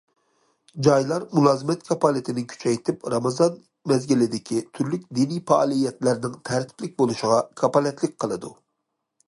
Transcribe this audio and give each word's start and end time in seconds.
جايلار 0.85 1.25
مۇلازىمەت 1.39 1.83
كاپالىتىنى 1.89 2.43
كۈچەيتىپ، 2.53 3.05
رامىزان 3.15 3.59
مەزگىلىدىكى 3.91 4.59
تۈرلۈك 4.79 5.05
دىنىي 5.19 5.45
پائالىيەتلەرنىڭ 5.53 6.37
تەرتىپلىك 6.51 6.99
بولۇشىغا 7.03 7.39
كاپالەتلىك 7.63 8.17
قىلىدۇ. 8.25 8.55